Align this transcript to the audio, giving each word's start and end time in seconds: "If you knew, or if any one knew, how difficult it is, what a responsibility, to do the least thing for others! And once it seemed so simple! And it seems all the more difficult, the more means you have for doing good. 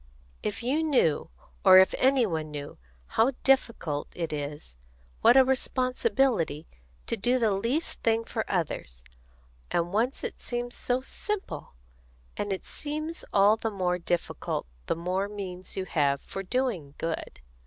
"If 0.41 0.63
you 0.63 0.81
knew, 0.81 1.29
or 1.63 1.77
if 1.77 1.93
any 1.99 2.25
one 2.25 2.49
knew, 2.49 2.79
how 3.05 3.33
difficult 3.43 4.07
it 4.15 4.33
is, 4.33 4.75
what 5.21 5.37
a 5.37 5.45
responsibility, 5.45 6.65
to 7.05 7.15
do 7.15 7.37
the 7.37 7.51
least 7.53 8.01
thing 8.01 8.23
for 8.23 8.43
others! 8.49 9.03
And 9.69 9.93
once 9.93 10.23
it 10.23 10.39
seemed 10.41 10.73
so 10.73 11.01
simple! 11.01 11.75
And 12.35 12.51
it 12.51 12.65
seems 12.65 13.23
all 13.31 13.57
the 13.57 13.69
more 13.69 13.99
difficult, 13.99 14.65
the 14.87 14.95
more 14.95 15.29
means 15.29 15.77
you 15.77 15.85
have 15.85 16.19
for 16.19 16.41
doing 16.41 16.95
good. 16.97 17.39